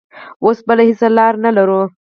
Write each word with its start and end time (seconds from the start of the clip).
اوس 0.43 0.59
بله 0.67 0.83
هېڅ 0.89 1.01
لار 1.17 1.33
نه 1.43 1.49
لرو. 1.57 1.81